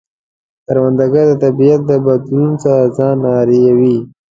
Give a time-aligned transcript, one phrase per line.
[0.65, 3.97] کروندګر د طبیعت د بدلون سره ځان عیاروي